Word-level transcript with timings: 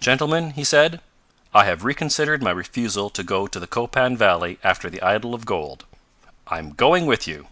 "Gentlemen," 0.00 0.50
he 0.54 0.64
said, 0.64 1.00
"I 1.54 1.66
have 1.66 1.84
reconsidered 1.84 2.42
my 2.42 2.50
refusal 2.50 3.10
to 3.10 3.22
go 3.22 3.46
to 3.46 3.60
the 3.60 3.68
Copan 3.68 4.16
valley 4.16 4.58
after 4.64 4.90
the 4.90 5.00
idol 5.00 5.36
of 5.36 5.46
gold. 5.46 5.84
I'm 6.48 6.72
going 6.72 7.06
with 7.06 7.28
you!" 7.28 7.46